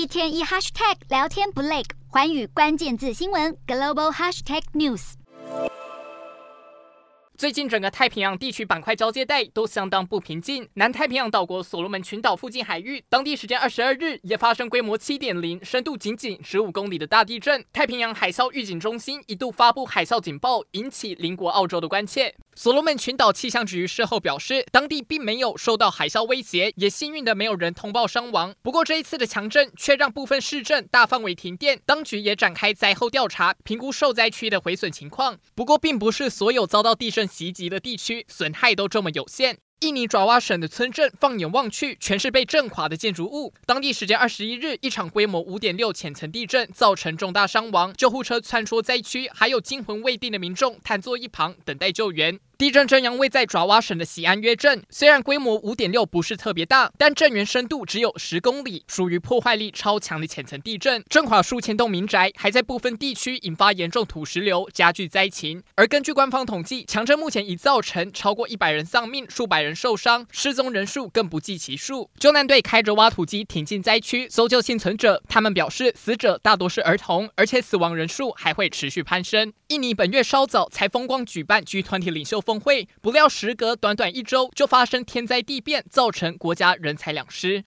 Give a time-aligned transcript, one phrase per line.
[0.00, 5.12] 一天一 hashtag 聊天不累，寰宇关键字新闻 global hashtag news。
[7.36, 10.66] 最近整个太平洋地区板块交界带都相当不平静。
[10.74, 17.62] 南太平洋岛国所罗门群岛附近海域，当地时间二十二日也发生规模七点零、深度仅仅十五公里的大地震。
[17.70, 22.34] 太平洋海啸预警中心一度发布海啸警报，引起邻国澳洲的关切。
[22.62, 28.54] 所罗门群岛气象局事后表示，当地并没有受到海啸威胁，也幸运的没有人通报伤亡。
[28.60, 35.38] 不过这一次的强震却让部分市镇大范围停电，当局也展开灾后调查，评估受灾区的毁损情况。
[35.54, 39.56] 不过，并不是所有遭到地震袭击的地区损害都这么有限。
[39.80, 43.54] 印尼爪哇省的村镇，放眼望去全是被震垮的建筑物。
[43.64, 52.38] 当地时间二十一日，一场规模五点六浅层地震造成重大伤亡，救护车穿梭灾区，还有惊魂未定的民众瘫坐一旁等待救援。
[52.60, 65.62] 地震震央位在爪哇省的喜安约镇，虽然规模五点六不是特别大，但震源深度只有十公里，属于破坏力超强的浅层地震，震垮数千栋民宅，还在部分地区引发严重土石流，加剧灾情。
[65.74, 72.10] 而根据官方统计，强震目前已造成超过一百人丧命，数百人受伤，失踪人数更不计其数。
[72.18, 79.54] 救难队开着挖土机挺进灾区搜救幸存者，他们表示，死者大多是儿童，而且死亡人数还会持续攀升。
[79.70, 87.58] 印尼本月稍早才风光举办 G 团体领袖峰会，不料时隔短短一周就发生天灾地变，造成国家人财两失。